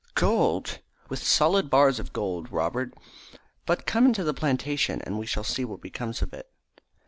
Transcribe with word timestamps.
"Gold!" 0.15 0.79
"With 1.09 1.21
solid 1.21 1.69
bars 1.69 1.99
of 1.99 2.11
gold, 2.11 2.51
Robert. 2.51 2.91
But 3.67 3.85
come 3.85 4.07
into 4.07 4.23
the 4.23 4.33
plantation 4.33 4.99
and 5.03 5.19
we 5.19 5.27
shall 5.27 5.43
see 5.43 5.63
what 5.63 5.79
becomes 5.81 6.23
of 6.23 6.33
it." 6.33 6.49